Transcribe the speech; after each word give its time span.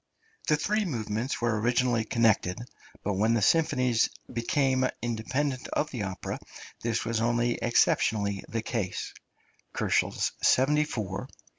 The 0.47 0.57
three 0.57 0.83
movements 0.83 1.39
were 1.41 1.59
originally 1.61 2.03
connected; 2.05 2.57
but 3.03 3.13
when 3.13 3.35
the 3.35 3.41
symphonies 3.43 4.09
became 4.33 4.89
independent 4.99 5.67
of 5.73 5.91
the 5.91 6.01
opera, 6.01 6.39
this 6.81 7.05
was 7.05 7.21
only 7.21 7.59
exceptionally 7.61 8.43
the 8.49 8.63
case 8.63 9.13
(74, 9.73 10.07
181, 10.07 11.03
184, 11.05 11.27
K.). 11.27 11.33